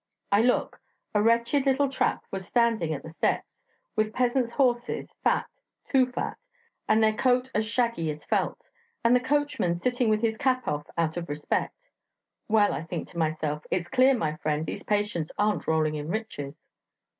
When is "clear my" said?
13.89-14.37